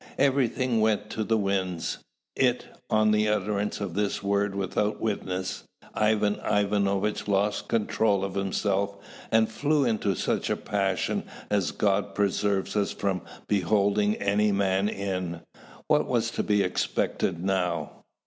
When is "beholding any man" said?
13.47-14.89